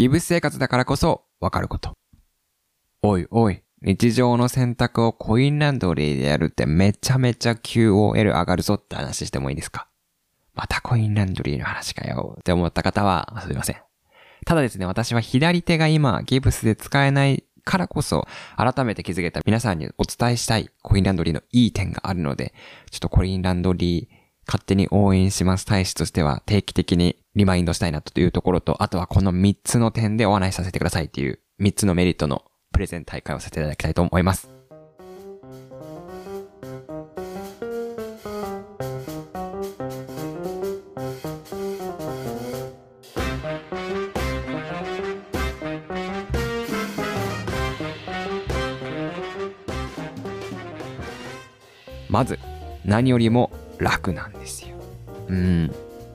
[0.00, 1.92] ギブス生活だからこそわかること。
[3.02, 9.88] おいおい、日常の選択をコインランドリーでやるってめちゃめちゃ QOL 上がるぞって話してもいいですか？
[10.54, 13.76] またコインランドリーの話かよって思った方はすいません。
[14.46, 18.26] ただですね、私は左手が今ギブスで使えないからこそ、
[18.56, 22.54] 改めて気づけた皆さんにお伝えしたいコインランドリーのいい点があるので、
[22.90, 24.19] ちょっとコインランドリー
[24.50, 32.42] 勝手に応援します大使としては定期的にリマインドしたいなというところと、あとはこの3つの点でお話しさせてくださいっていう3つのメリットの
[32.72, 34.50] プレゼン大会をさせていただきたいと思います。
[52.08, 52.40] まず、
[52.84, 54.39] 何よりも楽なんです。
[55.30, 55.74] うん。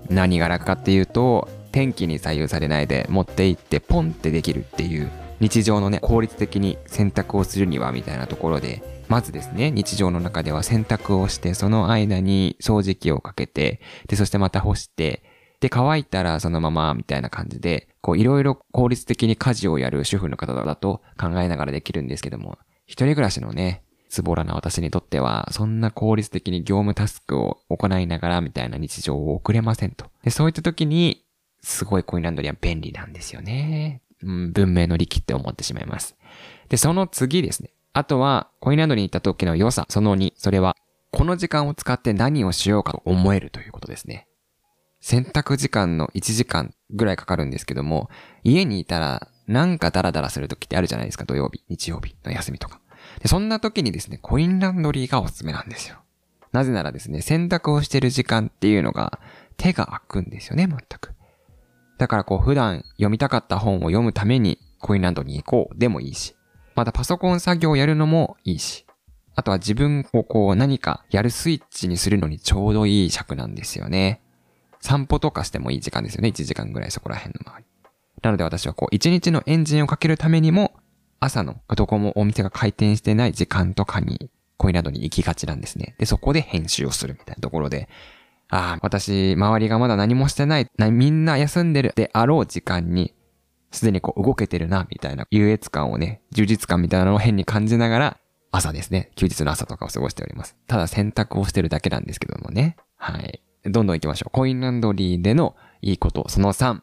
[0.09, 15.23] 何が楽かっていうと、天気に左右されないで持って行ってポンってできるっていう、日常のね、効率的に選択をするにはみたいなところで、まずですね、日常の中では洗濯をして、その間に掃除機をかけて、で、そしてまた干して、
[15.59, 30.05] で、乾いたらそのままみたいな感じで、こういろいろ効率的に家事をやる主婦の方だと考えながらできるんですけども、一人暮らしのね、ズボラな私にとっては、そんな効率的に業務タスクを行いながらみたいな日常を送れませんと。
[30.23, 31.23] で、そういった時に、
[31.61, 34.01] すごいコインランドリーは便利なんですよね。
[34.21, 36.15] うん、文明の利器って思ってしまいます。
[36.69, 37.71] で、その次ですね。
[37.93, 40.75] あとは、コインランドリーに行った時の良さ、その2、それは、
[41.11, 44.27] この時間を使って何をしようかと思えるということですね。
[44.99, 48.09] 洗濯時間の1時間ぐらいかかるんですけども、
[48.43, 52.79] 家にいたらなんかダラダラする時ってあるじゃないですか、土曜日、日曜日の休みとか。
[53.21, 55.97] で、そんな時にですね、コインランドリーがおすすめなんですよ。
[56.51, 59.19] なぜならですね、洗濯をしてる時間っていうのが
[59.57, 61.13] 手が空くんですよね、全く。
[61.97, 66.35] だからこう普段読みたかった本を読むためにコインランドリーに行こうでもいいし、
[66.75, 68.85] またパソコン作業をやるのもいいし、
[69.35, 74.21] あとは自分をこう何かやるスイッチにするのにちょうどいい尺なんですよね。
[74.79, 76.29] 散歩とかしてもいい時間ですよね。
[76.29, 77.65] 1時間ぐらいそこら辺の周り。
[78.21, 80.73] なので私はこう1日のエンジンをかけるためにも
[81.25, 85.95] 朝のどこもお店が開店してない時間とかにコインランドに行きがちなんですね。
[85.97, 87.89] で、そこで編集をするみたいなところで、
[88.49, 93.13] ああ、私、周りがまだ何もしてない、みんな休んでるであろう時間に、
[93.71, 98.17] すでにこう動けてるな、みたいな優越感をね、充実感みたいなのを変に感じながら、
[98.51, 100.55] 朝ですね、休日の朝とかを過ごしております。
[100.67, 102.77] ただ選択をしてるだけなんですけどもね。
[102.97, 103.41] はい。
[103.65, 104.31] どんどん行きましょう。
[104.31, 106.81] コインランドリーでのいいこと、その3。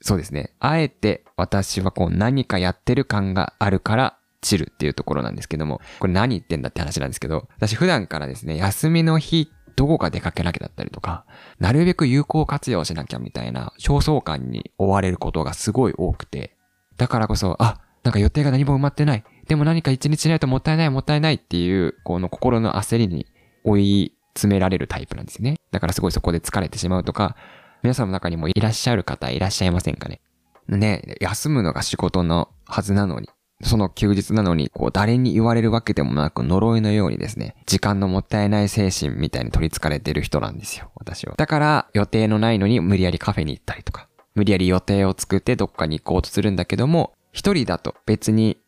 [0.00, 0.52] そうですね。
[0.60, 11.24] あえて私はこう何かやってる感があるからチルっていうところなんですけども、これ何言ってんだって話なんですけど、私普段からですね、休みの日どこか出かけなきゃだったりとか、
[11.58, 16.56] なるべく有効活用しなきゃみたいな焦燥感に追われることがすごい多くて、
[16.96, 19.24] だからこそ、あ、なんか予定が何も埋まってない。
[19.46, 23.26] でも何か一日ないともったいないもったいないっていう、この心の焦りに
[23.64, 25.56] 追い詰められるタイプなんですね。
[25.70, 27.36] だからすごいそこで疲れてしまうとか、
[27.82, 30.20] 皆さんの中にもいらっしゃる方いらっしゃいませんかね？
[30.68, 33.28] ね、休むのが仕事のはずなのに、
[33.62, 41.34] その休日なのに、こう、誰に言われるわけでもなく、呪いのようにですね、時間のもったいない精神みたいに取り憑かれてる人なんですよ、私は。
[41.36, 48.58] だから、予定のないのに無理やりカフェに行ったりとか、無理やり予定を作ってどっかに行こうとするんだけども、一人だと別に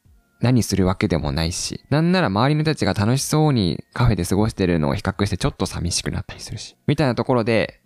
[0.41, 7.81] 何するわけでもないし、なんなら周りの人たちが楽しそうにカフェで過ごしてるのを比較してちょっと寂しくなったりするし、みたいなところで、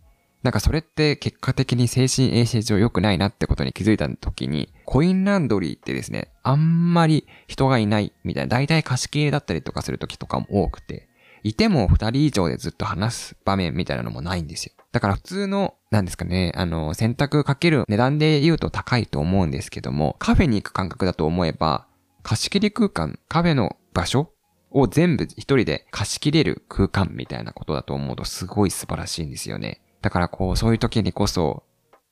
[0.47, 11.09] なんかそれって結果的に精神衛生上良くないなってことに気づいた時に、コインランドリーってですね、あんまり人がいないみたいな、大体貸し切りだったりとかする時とかも多くて、
[11.43, 14.73] いても二人以上でずっと話す場面みたいなのもないんですよ。
[14.93, 21.89] だから普通の、なんですかね、あの、選択かける値段で言うと高いと思うんですけども、カフェに行く感覚だと思えば、
[22.23, 24.31] 貸し切り空間、カフェの場所
[24.71, 29.81] を全部一人で貸し切れる空間みたいなことだと思うとすごい素晴らしいんですよね。
[30.07, 31.65] だからこう、そういう時にこそ、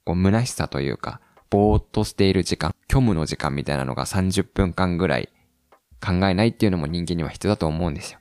[0.05, 5.29] こう、虚しさというか、ぼーっとしている時間、虚無の時間みたいなのが30分間ぐらい
[6.05, 8.19] 考えないっていうのも人間には必要だと思うんですよ。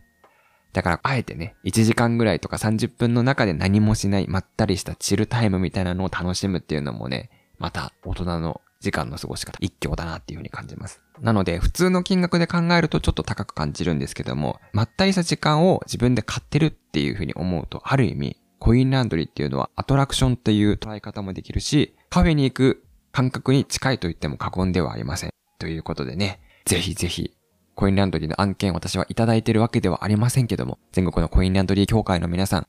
[0.74, 11.02] だから、あえてね、1時間ぐらいとか30分の中で何もしない、まったりしたチルタイムみたいなのを楽しむっていうのもね、また大人の時間の過ごし方、一挙だなっていうふうに感じます。
[11.20, 25.32] なので、普通の金額で考えるとちょっと高く感じるんですけども、まったりした時間を自分で買ってるっていうふうに思うと、ある意味、コインランドリーっていうのはアトラクションっていう捉え方もできるし、カフェに行く感覚に近いと言っても過言ではありません。
[25.60, 27.34] ということでね、ぜひぜひ、
[27.76, 32.68] コインランドリーの案件私はいただいているわけではありませんけども、全国のコインランドリー協会の皆さん、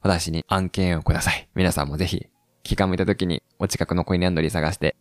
[0.00, 1.48] 私に案件をください。
[1.54, 2.26] 皆さんもぜひ、
[2.64, 4.96] 気が向いた時にお近くのコインランドリー探して、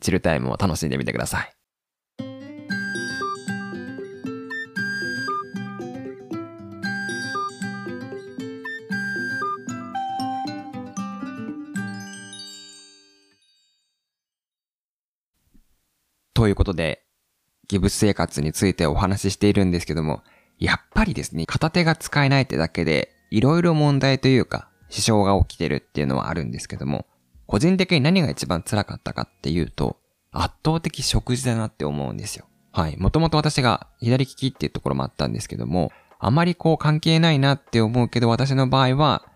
[0.00, 1.59] チルタイムを楽しんでみてください。
[16.40, 17.02] ということで、
[17.68, 20.22] ギブス生活についてお話ししているんですけども、
[20.58, 27.04] やっぱりですね、片手が使えないってだけで、いろいろ問題というか、支障が起きてるっていうのはあるんですけども、
[27.44, 29.98] 個人的に何が一番辛かったかっていうと、
[30.32, 32.46] 圧倒的食事だなって思うんですよ。
[32.72, 32.96] はい。
[32.96, 39.26] もともと私が左利きっていうところもあったんですけども、あまりこう関係ないなって思うけど、私の場合は、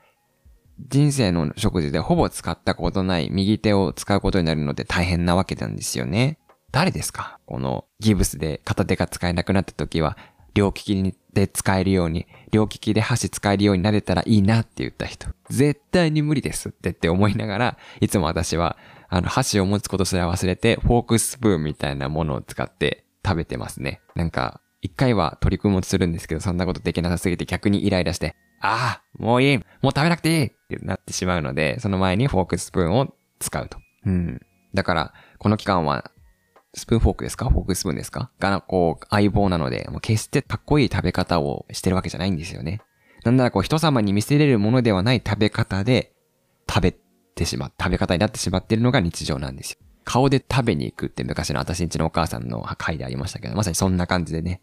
[0.89, 6.39] 人生の食事でほぼ使ったことない右手を使うことになるので大変なわけなんですよね。
[6.75, 7.38] 誰ですか？
[7.47, 10.19] このギブスで片手が使えなくなった時は、
[10.55, 15.29] 両利きで使えるように、両利きで箸使えるようになれたらいいなって言った人。
[15.50, 18.76] 絶対に無理ですってって思いながら、いつも私は、
[19.09, 24.00] あの、箸を持つことすら忘れて、フォークスプーンみたいなものを使って食べてますね。
[24.17, 33.79] なんか、一回は取り組もうとするんですけど、そんなことできなさすぎて逆にイライラして、ああ、もういいもう食べなくていいってなってしまうので、その前にフォークスプーンを使うと。
[34.06, 34.41] うん。
[34.75, 36.11] だから、この期間は
[36.75, 37.49] スプーンフォークですか？
[37.49, 38.31] フォークスプーンですか？
[38.41, 42.81] が、こう、相棒なので、もう決してかっこいい食べ方をしてるわけじゃないんですよね。
[43.25, 46.12] なんならこう、人様に見せれるものではない食べ方で、
[46.69, 46.97] 食べ
[47.35, 49.79] てしまう、食べ方になってしまってるのが日常なんですよ。
[50.05, 54.61] 顔で食べに行くって昔の私んちのお母さんの回でありましたけど、まさにそんな感じでね。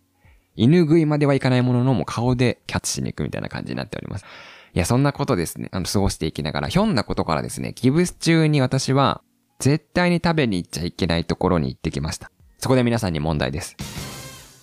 [0.55, 4.25] 犬食いまではいかないものの、もう顔でキャッチしに行くみたいな感じになっております。
[4.73, 5.69] いや、そんなことですね。
[5.71, 9.21] あの、過ごしていきながら、ひょんなことからですね、ギブス中に私は、
[9.61, 12.31] 絶対に食べに行っちゃいけないところに行ってきました。
[12.57, 13.77] そこで皆さんに問題です。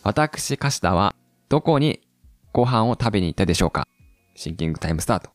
[0.02, 1.14] 私、カシタは、
[1.48, 2.00] どこに
[2.52, 3.86] ご飯を食べに行ったでしょうか？
[4.34, 5.30] シンキングタイムスタート。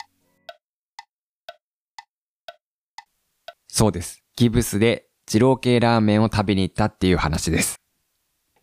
[3.66, 4.22] そうです。
[4.36, 7.76] ギブスで二郎系ラーメンを食べに行ったっていう話です。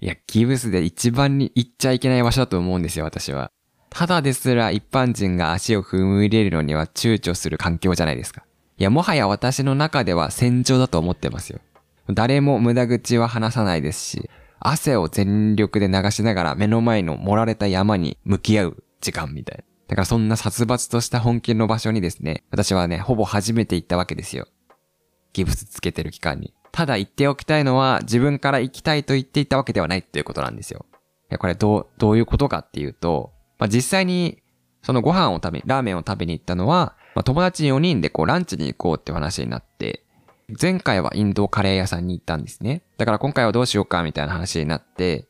[0.01, 3.51] いや、ギブスで一番に行っちゃいけない場所だと思うんですよ、私は。
[3.89, 8.45] ただですら一般人が足を踏み入れるのには躊躇する環境じゃないですか。
[8.81, 11.60] いや、もはや私の中では戦場だと思ってますよ。
[12.10, 14.30] 誰も無駄口は話さないですし、
[14.60, 19.63] 汗を全力で流しながら目の前の盛られた山に向き合う時間みたいな。
[19.88, 24.48] だからそんな殺伐とした本気の場所にですね、私はね、ほぼ初めて行ったわけですよ。
[25.33, 26.51] ギブスつけてる期間に。
[26.72, 30.88] ただ言っておきたいのは、自分から行きたいと言っていたわけではないっていうことなんですよ。
[30.94, 30.95] い
[31.30, 34.42] や、これどう、どういうことかっていうと、まあ、実際に、
[34.81, 40.03] そのご飯を食べ、ラーメンを食べに行ったのは、まあ、友達4人でこうランチに行こうって話になって、
[40.59, 42.81] 前回はインドカレー屋さんに行ったんですね。
[42.97, 45.27] だから今回はどうしようかみたいな話になって、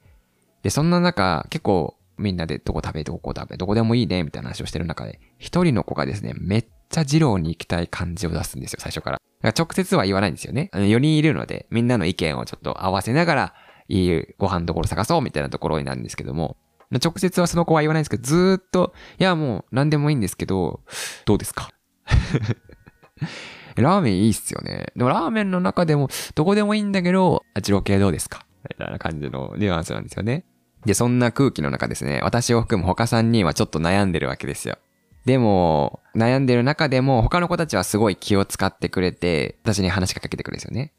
[0.63, 9.17] で、そんな中、結構みんなでどこ食べ、どこ食べ、どこでもいいね、みたいな話をしてる中で、一人の子がですね、めっちゃ二郎に行きたい感じを出すんですよ、最初から。
[9.41, 10.69] だから直接は言わないんですよね。
[10.71, 13.53] あの4人いるので、みんなの意見をちょっと合わせながら、
[13.87, 16.57] いいご飯どころ探そうみたいなところになるんですけども、
[16.99, 20.81] 直接はその子は言わないんですけど、ずっと、いやもう何でもいいんですけど、
[21.25, 21.69] どうですか？
[23.75, 24.87] ラーメンいいっすよね。
[24.95, 28.45] でもラーメンの中でも、どこでもいいんだけど、あちろ系どうですか？
[28.69, 30.43] みたいな感じのニュアンスなんですよね。
[30.85, 34.77] で、そんな空気の中ですね、私を含む他3人はちょっと悩んでるわけですよ。
[35.25, 40.91] でも、悩んでる中でも、他の子たちはすごい気を使ってくれて、私に話しかけてくるんですよね。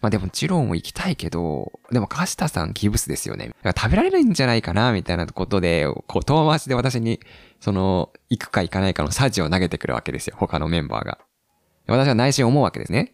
[0.00, 3.52] まあでも、ジローも行きたいけど、でも、カシタさんギブスですよね。
[3.76, 7.20] 食べられないんじゃないかな、みたいなことで、こう、遠回しで私に、
[7.60, 10.36] その、行くか行かないかのサジを投げてくるわけですよ。
[10.38, 11.18] 他のメンバーが。
[11.86, 13.12] 私は内心思うわけですね。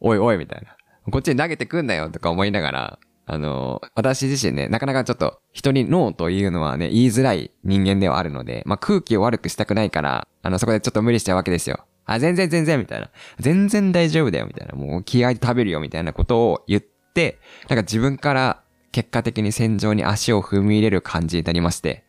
[0.00, 0.76] おいおい、みたいな。
[1.10, 11.84] こっちに投げてくんなよ、とか思いながら、あの、私自身ね、なかなかちょっと人にノーというのはね、言いづらい人間ではあるので、まあ、空気を悪くしたくないから、あの、そこでちょっと無理しちゃうわけですよ。
[12.06, 13.10] あ、全然全然、みたいな。
[13.38, 14.74] 全然大丈夫だよ、みたいな。
[14.74, 22.04] もう気合で食べるよ、みたいなことを言って、なんか自分から結果的に戦場に足を踏み入れる感じになりまして。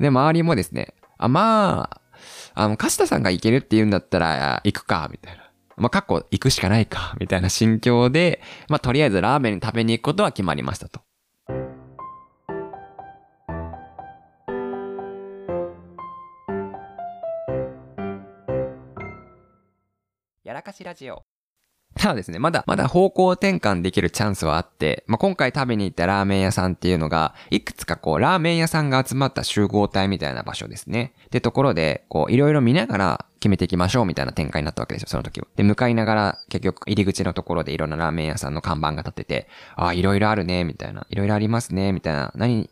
[0.00, 2.00] で、周りもですね、あ、まあ、
[2.54, 5.50] あの、カシタさんが行けるって言うんだったら、行くか、みたいな。
[5.76, 11.00] まあ、過去行くしかないか、みたいな心境で、まあ、とりあえずラーメン食べに行くことは決まりましたと。
[20.60, 21.22] らかしラジオ。
[21.96, 31.14] ただですね、まだ、まだ方向転換できるチャンスはあって、まあ、今回食べに行ったラーメン屋さんっていうのが、いくつかこう、ラーメン屋さんが集まった集合体みたいな場所ですね。
[31.26, 35.48] ってところで、こう、いろいろ見ながら決めていきましょうみたいな展開になったわけですよ、その時は。
[35.56, 41.06] で、向かいながら、結局、入り口のところでいろんなラーメン屋さんの看板が立ってて、ああ、いろいろあるね、みたいな。
[41.10, 42.32] いろいろありますね、みたいな。
[42.36, 42.70] 何、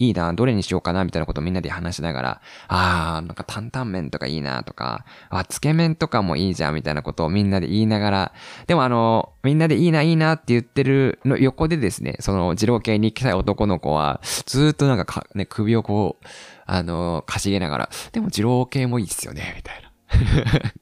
[0.00, 8.32] いいな、どれにしようかな、みたいなことをみんなで話しながら、あー、なんか担々麺とかいいな、とか、あ、つけ麺とかもいいじゃん、みたいなことをみんなで言いながら、
[8.66, 16.26] でもあの、みんなでいいな、いいなって言ってるの横でですね、その、二郎系に行きたい男の子は、ずーっとなんかか、ね、首をこう、
[16.64, 20.72] あの、かしげながら、でも二郎系もいいっすよね、みたいな。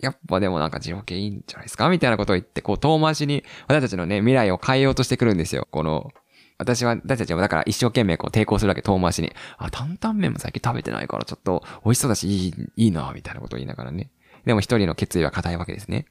[0.00, 5.66] やっぱでもなんか二郎系いいんじゃないですかみたいなことを言って、こう遠回しに私たちのね、未来を変えようとしてくるんですよ。
[5.70, 6.10] この、
[6.60, 9.32] 私は、私たちもだから一生懸命こう抵抗するわけ、遠回しに。
[9.58, 14.10] あ、担々麺も最近食べてないからちょっと美味しそうだし、いい、いいな、みたいなことを言いながらね。
[14.44, 16.06] でも一人の決意は固いわけですね。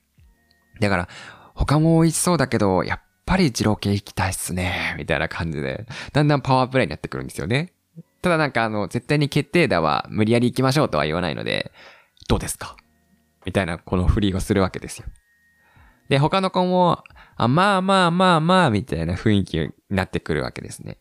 [0.79, 1.09] だから、
[1.55, 7.73] 他も美味しそうだけど、やっぱり二郎系行きたいっすね、みたいな感じで、だんだんパワープレイになってくるんですよね。
[8.21, 11.71] ただなんかあの、絶対に決定打は無理やり行きましょうとは言わないので、
[12.27, 12.75] どうですか？
[13.45, 15.05] みたいなこの振りをするわけですよ。
[16.09, 17.03] で、他の子も、
[17.39, 20.97] あ、まあまあまあまあ、みたいな雰囲気になってくるわけですね。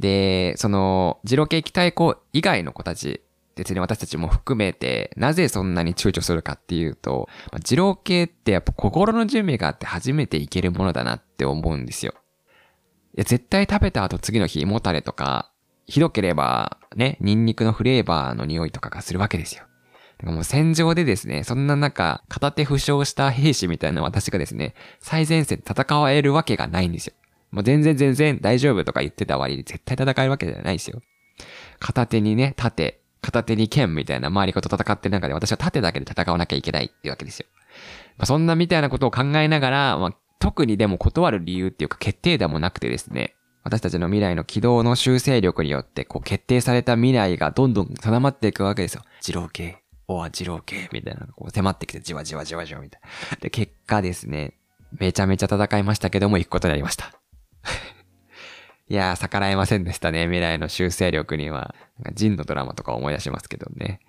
[0.00, 3.22] で、その、ジロ系期待校以外の子たち
[3.54, 12.14] ですね、私たちも含めて、なぜそんなに躊躇するかっていうと、まあ、二郎系ってやっぱ心の準備があって初めていけるものだなって思うんですよ。
[13.14, 15.50] いや、絶対食べた後次の日、胃もたれとか、
[15.86, 19.64] ひどければ、ね、ニンニクのフレーバーの匂いとかがするわけですよ。
[20.22, 27.14] もう戦場でですね、そんな中、片手負傷した兵士みたいな私がですね、最前線で戦えるわけがないんですよ。
[27.50, 31.02] もう全然全然大丈夫とか言ってた割に絶対戦えるわけじゃないですよ。
[31.78, 37.46] 片手にね、盾、片手に剣みたいな周りと戦ってる中で私は盾だけで戦わなきゃいけないっていうわけですよ。
[38.16, 49.02] まあ、そんなみたいなことを考えながら、まあ、特にでも断る理由っていうか決定打もなくてですね、私たちの未来の軌道の修正力によってこう決定された未来がどんどん定まっていくわけですよ。
[49.20, 53.00] 二郎系、おわ、二郎系、みたいな、こう迫ってきて、じわじわじわじわみたい
[53.32, 53.36] な。
[53.40, 54.54] で、結果ですね、
[54.92, 57.12] めちゃめちゃ戦いましたけども、行くことになりました。
[58.88, 61.74] いやー、逆らえませんでしたね、未来の修正力には。
[61.98, 64.00] なんかジンのドラマとか思い出しますけどね。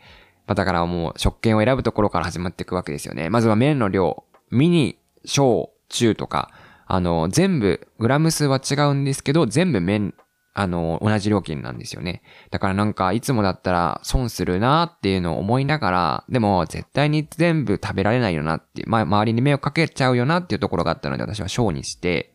[0.45, 3.29] まあ、だからもう、食券を選ぶところから始まっていくわけですよね。
[3.29, 6.51] まずは麺の量、ミニ、小、中とか、
[6.85, 10.13] あの、全部、グラム数は違うんですけど、全部麺
[10.59, 12.23] あの、同じ料金なんですよね。
[12.49, 22.33] だからなんか、いつもだったら損するなっていうのを思いながら、でも絶対に全部食べられないよなって、まあ、周りに迷惑かけちゃうよなっていうところがあったので、私は小にして、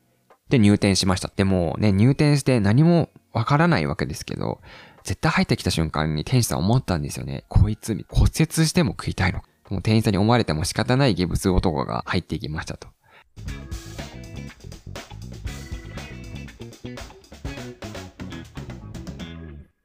[0.50, 1.32] で、入店しました。
[1.34, 4.60] でもね、入店して何もわからないわけですけど、
[5.02, 7.42] 絶対入ってきた瞬間に店員さん思ったんですよね。
[7.48, 9.40] こいつ、骨折しても食いたいの。
[9.68, 12.86] もう店員さんに思われても仕方ないギブス男が入っていきましたと。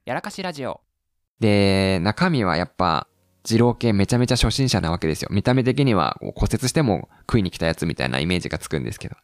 [0.07, 0.79] やらかしラジオ。
[1.41, 3.09] で、中身はやっぱ、
[3.43, 5.27] 二郎系めちゃめちゃ初心者なわけですよ。
[5.33, 9.17] 見た目的には骨折しても食いに来たやつみたいなイメージがつくんですけど。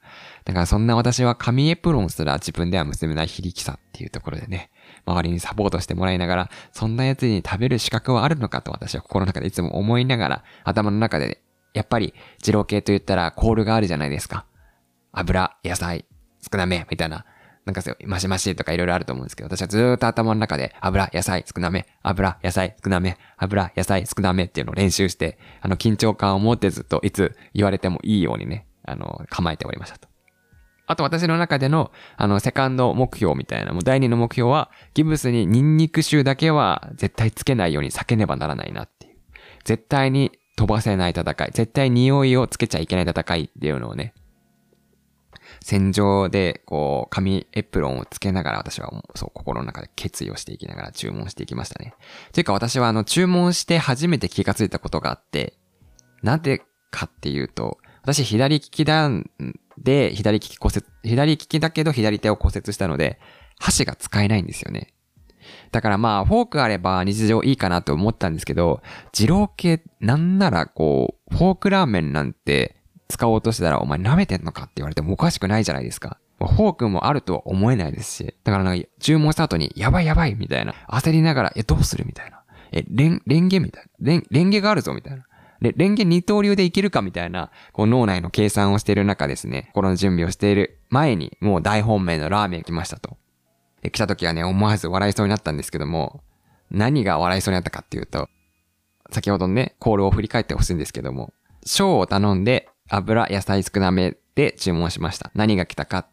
[0.43, 4.71] だからそんな私は紙エプロンすら自分では結べない非力さっていうところでね、
[5.05, 11.37] 周りにサポートしてもらいながら、そんなやつに食べる資格はあるのかと私は心の中でいつも思いながら、頭の中で、ね
[11.73, 12.13] やっぱり
[12.45, 14.45] 二郎系と言ったらコールがあるじゃないですか。
[15.13, 16.05] 油、野菜、
[16.51, 17.25] 少なめ、みたいな。
[17.65, 30.07] なんかそうマシマシとかいろいろあると思うんですけど、私はずーっと頭の中で油、野菜少なめ、油、野菜少なめ、油、野菜少なめっていうのを練習して、あの緊張感を持ってずっといつ言われてもいいようにね、あの、構えておりましたと。
[30.85, 39.15] あと私の中での、あの、セカンド目標みたいな、もう第二の目標は、ギブスにニンニク臭だけは絶対つけないように避けねばならないなっていう。
[39.63, 44.13] 絶対に飛ばせない戦い、絶対匂いをつけちゃいけない戦いっていうのをね、
[45.63, 51.95] 戦場で、こう、紙エプロンをつけながら私は、そう、心の中で決意をしていきながら注文していきましたね。
[52.33, 55.57] というか私は、あの、注文して初めて気がついたことがあって、
[56.21, 59.29] なんでかっていうと、私左利きなん
[59.77, 63.19] で、左利き骨折、左利きだけど左手を骨折したので、
[63.57, 64.93] 箸が使えないんですよね。
[65.71, 68.81] だからまあ、フォークあれば日常いいかなと思ったんですけど、
[69.13, 76.17] 二郎系なんならこう、フォークラーメンなんて使おうとしてたら、お前舐めてんのかって言われてもおかしくないじゃないですか。
[76.39, 78.35] フォークもあるとは思えないですし。
[78.43, 80.73] だからなんか、注文した後に、やばいやばいみたいな。
[80.89, 82.41] 焦りながら、え、どうするみたいな。
[82.71, 83.89] え、レン、レンゲみたいな。
[83.99, 85.25] レン、レンゲがあるぞみたいな。
[85.61, 93.17] で、レンゲ二刀流でいけるかみたいな、こう脳内の計算をしている中ですね、心の準備をしている前に、もう大本命のラーメン来ましたと。
[93.81, 96.21] で、来た時はね、思わず笑いそうになったんですけども、
[96.69, 98.27] 何が笑いそうになったかっていうと、
[99.11, 101.33] 先ほどね、コールを振り返ってほしいんですけども、
[101.65, 105.31] 小を頼んで、油、野菜少なめで注文しました。
[105.33, 106.07] 何が来たか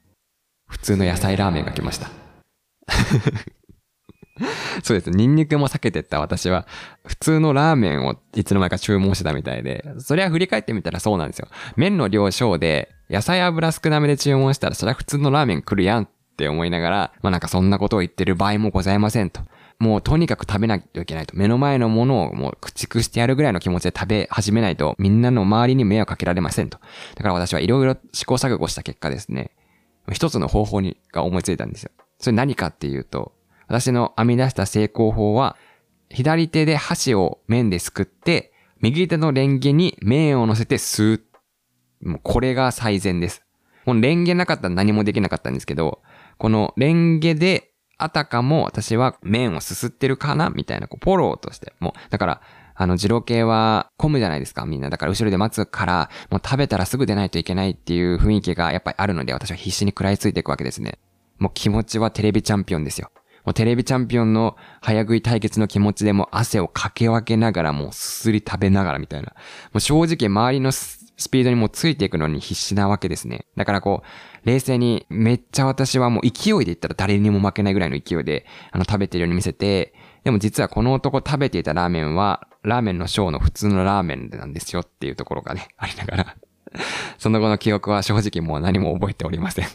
[0.66, 2.10] 普通の野菜ラーメンが来ました。
[4.82, 5.10] そうです。
[5.10, 6.66] ニンニクも避けてった私は、
[7.06, 11.48] 普通のラーメンをいつの間にか注文してたみたいで、それは振り返ってみたらそうなんですよ。
[11.76, 19.42] 麺の量小で、野菜油少なめで注文したら、それは普通のラーメン来るやんって思いながら、まあなんかそんなことを言ってる場合もございませんと。
[19.80, 21.34] もうとにかく食べないといけないと。
[21.34, 26.78] 目の前のものをもう駆逐してやるぐらいの気持ちで食べ始めないと、みんなの周りに迷惑かけられませんと。
[27.16, 29.52] だから私はいろいろ試行錯誤した結果ですね、
[30.12, 31.90] 一つの方法に、が思いついたんですよ。
[32.18, 33.32] それ何かっていうと、
[33.68, 35.56] 私の編み出した成功法は、
[36.10, 41.20] 左手で箸を麺ですくって、右手のレンゲに麺を乗せて吸
[42.02, 42.06] う。
[42.06, 43.42] もうこれが最善です。
[43.86, 46.02] もうレンゲなかったら何もできなかったんですけど、
[46.36, 47.69] このレンゲで
[48.02, 51.72] あたかも私は麺をすすってるかなみたいな、こう、フォローとして。
[51.80, 52.40] もう、だから、
[52.74, 54.88] あの、二郎系は混むじゃないですか、みんな。
[54.88, 60.98] だから後ろで待つから、もう食べたらすぐ出ないといけないっていう雰囲気がやっぱりあるので、私は必死に食らいついていくわけですね。
[61.38, 63.10] もう気持ちはテレビチャンピオンですよ。
[63.50, 69.30] もうテレビチャンピオンの早食い対決の気持ちでも汗をかけ分けながらもうすすり食べながらみたいな。
[69.72, 73.46] もう正直周りのスピードにもついていくのに必死なわけですね。
[73.56, 86.36] だからこう、冷静にめっちゃ私はもう勢いで言ったら誰にも負けないぐらいの勢いで、あの食べてるように見せて、でも実はこの男食べていたラーメンは、ラーメンのショーの普通のラーメンなんですよっていうところがね、ありながら
[87.18, 89.66] その後の記憶は正直もう何も覚えておりません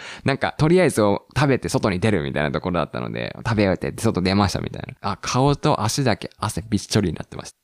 [0.24, 4.94] なんか、とりあえずを食べて外に出るみたいなところだったので、食べ終えて外出ましたみたいな。
[5.12, 7.58] あ、顔と足だけ汗びっちょりになってました。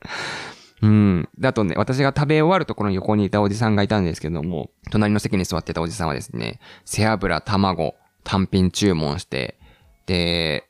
[0.80, 1.28] うん。
[1.38, 9.58] だとね、私が食べ終わるところに横にいたおじさんがいたんですけども、隣の席に座ってたおじさんはですね、背脂、卵、単品注文して、
[10.06, 10.68] で、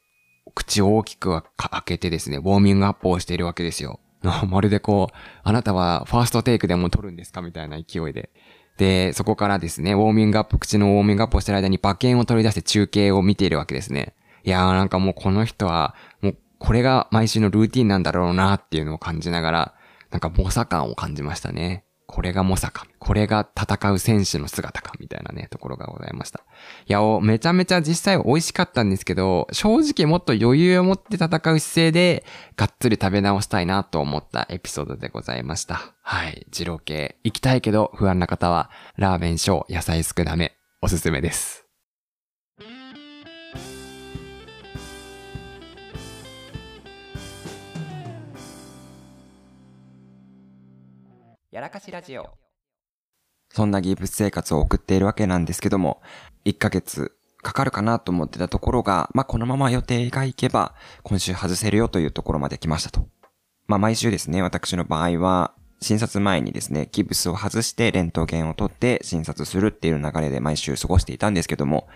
[0.55, 4.01] 口を大きく開けてですね、ウォーミングアップをしているわけですよ。
[4.49, 8.31] まるでこう、あなたはファーストテイクでも撮るんですかみたいな勢いで。
[8.79, 14.15] で、そこからですね、ウォーミングアップ、口のウォーミングアップをしてる間に馬券を取り出して中継を見ているわけですね。
[14.45, 19.75] いやーなんかもうこの人は、もうこれが毎週のルーティンなんだろうなっていうのを感じながら、
[20.11, 21.85] なんか猛者感を感じましたね。
[22.09, 22.87] これが猛者か。
[22.99, 24.93] これが戦う戦士の姿か。
[24.99, 26.41] みたいなね、ところがございました。
[26.87, 32.25] いや、めちゃめちゃ実際美味しかったんですけど、正直もっと余裕を持って戦う姿勢で、
[32.57, 35.95] がっつり食べ直したいなと思ったエピソードでございました。
[36.01, 36.47] はい。
[36.51, 37.19] 二郎系。
[37.25, 41.68] 行きたいけど不安な方は、ラーメン小野菜少なめ、おすすめです。
[51.59, 52.31] やらかしラジオ。
[53.51, 56.01] そんなギブス生活を送っているわけなんですけども、
[56.45, 63.09] 1ヶ月かかるかなと思ってたところが、まあ、このまま予定がいけば、今週外せるよというところまで来ましたと。
[63.67, 71.89] まあ、毎週ですね、私の場合は、診察前にですね、ギブスを外してレントゲンを取って診察するっていう流れで毎週過ごしていたんですけども、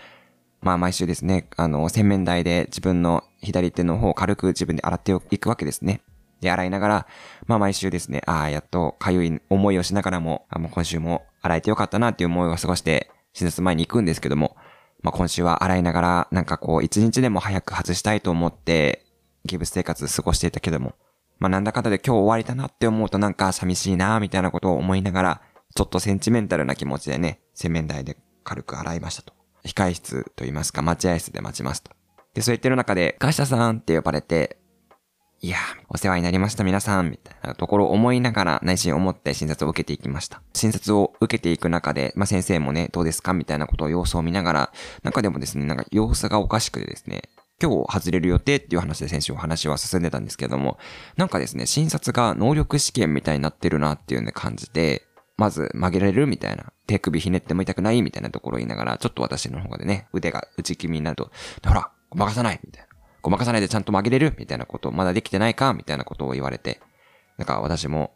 [0.60, 6.00] まあ毎週ですね、あの、洗面台で自分の左手の方を軽く自分で洗っていくわけですね。
[6.42, 7.06] で、洗いながら、
[7.46, 14.56] まあ毎週ですね、ああ、やっとかゆい思いをしながらも、あもう今週も洗えてよかったなっていう思いを過ごして、手術前に行くんですけども、
[15.00, 19.06] まあ今週は洗いながら、なんかこう、一日でも早く外したいと思って、
[19.44, 20.94] ギブス生活過ごしていたけども、
[21.38, 25.42] まあなんだかんだで今日終わりだなって思うとなんか寂しいなみたいなことを思いながら、
[25.74, 29.32] ちょっとセンチメンタルな気持ちでね、洗面台で軽く洗いましたと。
[29.64, 31.92] 控え室と言いますか、待合室で待ちますと。
[32.34, 34.58] で、そう言ってる中で、ガシタさんって呼ばれて、
[35.44, 35.56] いや
[35.88, 40.40] お世話になりました皆さん、みたいなところを思いながら内心思って診察を受けていきました。
[40.54, 47.22] 診察を受けていく中で、まあ、先生もね、どうですかみたいなことを様子を見ながら、中でもですね、なんか様子がおかしくてですね、
[47.60, 50.78] 今日外れる予定っていう話で先週お話は進んでたんですけども、
[51.16, 55.02] なんかですね、診察が能力試験みたいになってるなっていうね感じで、
[55.36, 61.32] まず曲げられるみたいな、手首ひねっても痛くないみたいなところを言いながら、ちょっと私の方でね、腕が内気味になると、
[61.66, 62.91] ほら、ごまかさないみたいな。
[63.22, 66.80] ごまかさないでちゃんと曲げれるみたいなことまだできてないかみたいなことを言われて、
[67.38, 68.12] なんか私も、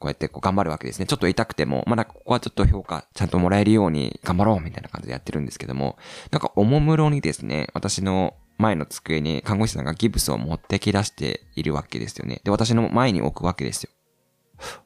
[0.00, 1.06] こうやってこう頑張るわけですね。
[1.06, 5.96] ちょっと痛くても、まだここはちょっと評価ちゃんともらえるように頑張ろうみたいな感じでやってるんですけども、
[6.30, 12.40] なんかおもむろにですね、私の前の机に看護師さんがギブスを持ってき出しているわけですよね。
[12.44, 13.90] で、私の前に置くわけですよ。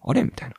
[0.02, 0.22] あれ？
[0.22, 0.54] みたいな。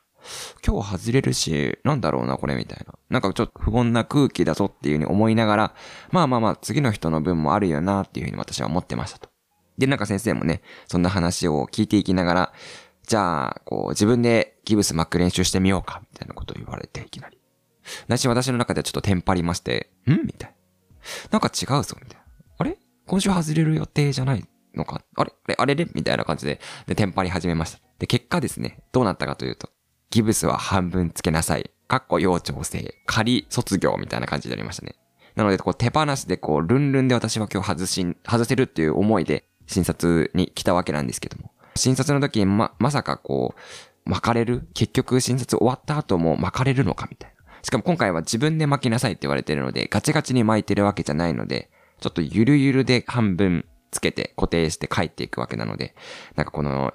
[0.66, 2.94] 今日外れるし、なんだろうな、これ、みたいな。
[3.10, 5.76] なんかちょっと不穏な空気だぞっていう風に思いながら、
[6.12, 9.30] まあまあまあ、次の人の分もあるよな、っていう風に私は思ってましたと。
[9.78, 12.54] で、なんか先生もね、そんな話を聞いていきながら、
[13.08, 17.38] じゃあ、こう、自分でギブス巻く練習してみようか、みたいなことを言われて、いきなり。
[18.08, 20.12] なし私の中ではちょっとテンパりまして、ん？
[20.26, 20.56] みたい
[21.32, 21.40] な。
[21.40, 22.24] なんか違うぞ、みたいな。
[22.60, 22.78] あれ？
[23.06, 25.02] 今週外れる予定じゃないのか？
[25.18, 25.34] あれ？
[25.44, 25.56] あれ？
[25.58, 25.76] あれ？
[25.76, 27.80] れみたいな感じで、で、テンパり始めました。
[28.00, 29.70] で、結果ですね、どうなったかというと、
[30.14, 31.72] ギブスは半分つけなさい。
[31.88, 32.94] かっこ要調整。
[33.08, 34.94] 仮卒業みたいな感じになりましたね。
[35.34, 41.50] なので、こう手放しでこう、ルンルンで私は今日外し、外せるっていう思いで診察に来たわけなんですけども。
[41.76, 43.56] 診察の時にま、まさかこ
[44.06, 44.68] う、巻かれる？
[44.76, 47.44] 結局診察終わった後も巻かれるのかみたいな。
[47.64, 51.72] しかも今回は自分で巻きなさいって言われてるので、ガチガチに巻いてるわけじゃないので、
[52.02, 55.96] ちょっとゆるゆるで半分つけて固定して帰っていくわけなので、
[56.36, 56.94] なんかこの、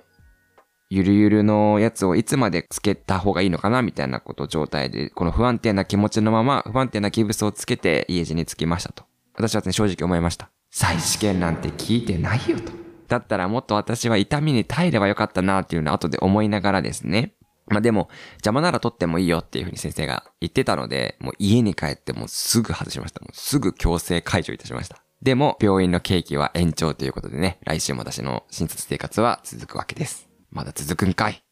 [0.90, 9.04] ゆるゆるのやつをいつまでつけた方がいいのかなみたいなこと状態で、この不安定な気持ちのまま、不安定なギブスをつけて家路に着きましたと。
[9.34, 10.50] 私はね、正直思いました。
[10.70, 12.72] 再試験なんて聞いてないよと。
[13.06, 17.34] だったらもっと私は痛みに耐えればよかったなっていうのを後で思いながらですね。
[17.66, 23.20] まあでも、邪魔なら取ってもいいよっていうふうに先生が言ってたので、もう家に帰ってもうすぐ外しました。
[23.20, 25.02] もうすぐ強制解除いたしました。
[25.20, 30.27] でも、病院のケーキは延長ということでね、来週も私の診察生活は続くわけです。
[30.50, 31.42] まだ続くんかい。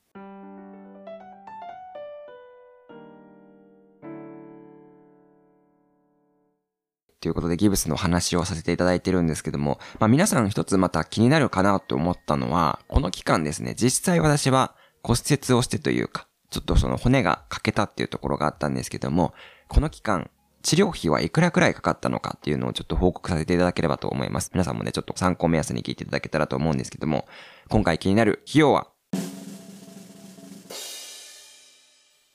[7.20, 19.34] ということでギブスの話をさせていただいてるんですけども、まあ皆さん一つまた気になるかなと思ったのは、この期間ですね、実際私は骨折をしてというか、ちょっとその骨が欠けたっていうところがあったんですけども、
[19.68, 20.30] この期間、
[20.66, 24.50] 治療費はいくらくらいかかったのかっていうのをちょっと報告させていただければと思います。
[24.52, 27.28] 皆さんもね、ちょっと参考目安に聞いていただけたらと思うんですけども、
[27.68, 28.88] 今回気になる費用は、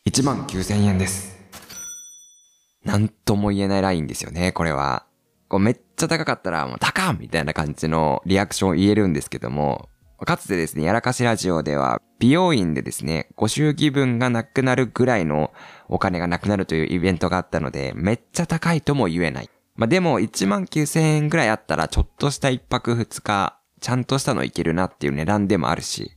[0.05, 1.37] 1万9000円です。
[2.85, 5.05] なんとも言えないラインですよね、これは。
[5.49, 9.89] こうめっちゃ高かったらもう高みたいな感じのリアクションを言えるんですけども、
[10.25, 15.51] かつてですね、やらかしラジオでは、美容院でですね、ご祝儀分がなくなるぐらいの
[15.87, 19.49] お金がなくなるというイベントがあったので、めっちゃ高いとも言えない。
[19.75, 26.11] まあ、でも、1万9000円ぐらいあったら、ちょっとした1泊2日、ちゃんとしたのいけるなっていう値段でもあるし。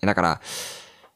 [0.00, 0.40] だから、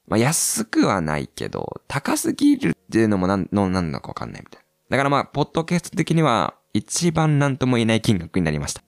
[0.07, 4.67] まあ、安くはないけど、高すぎるっていうのもなんの、なんのかわかんないみたいな。
[4.91, 8.86] だからまあ、ポッドキャスト的には、一番なんとも言えない金額になりました。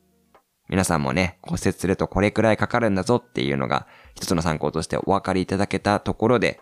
[0.68, 6.60] 皆さんもね、骨折するとこれくらいかかるんだぞっていうのが、一つの参考としてお分かりいただけたところで、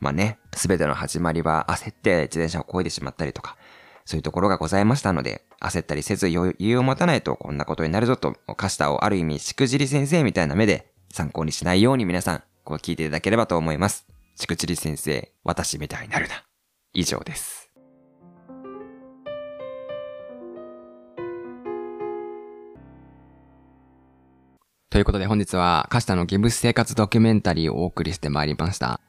[0.00, 3.56] まあね、すべての始まりは焦って自転車を漕いでしまったりとか、
[4.04, 14.06] そういうところがございましたので、焦ったりせず余裕を持たないとこんなことになるぞと、カシタをある意味しくじり先生みたいな目で参考にしないように皆さん、こう聞いていただければと思います。
[14.34, 16.44] しくじり先生、私みたいになるな。
[16.92, 17.57] 以上です。
[24.90, 29.02] ということで本日は、カシタのギブス生活ドキュメンタリーをお送りしてまいりました。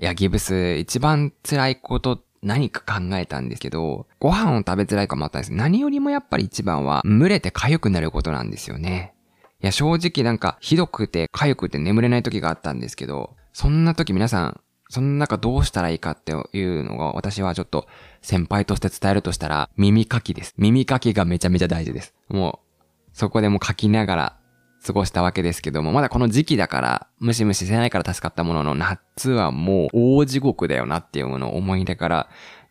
[0.00, 5.52] いや、ギブス一番辛いこと何か考えたんですけど、ご飯を食べづらいかもあったんです。
[5.52, 9.14] 何よりもやっぱり一番は、蒸れて痒くなることなんですよね。
[9.62, 17.86] いや、正直なんか、ひどくて痒くて眠れない時があったんですけど、そんな時皆さん、その中どうしたらいいかっていうのが私はちょっと
[18.22, 20.52] 先輩として伝えるとしたら耳かきです。
[20.58, 22.12] 耳かきがめちゃめちゃ大事です。
[22.28, 24.39] もう、そこでも書きながら
[24.84, 32.28] 過ごしたわけですけども、まだこの時期だから、ムシムシせないから助かったものの、夏はもう大地獄だよなっていうものを思い出から、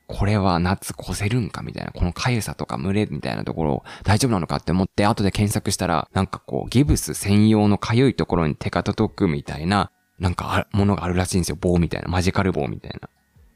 [0.08, 11.58] これは夏越せるんかみたいな、この痒さとか群れみたいなところ大丈夫なのかって思って後で検索したら、なんかこう、ギブス専用の痒いところに手が届くみたいな、なんかあものがあるらしいんですよ。
[11.62, 12.10] 棒みたいな。
[12.10, 13.08] マジカル棒みたいな。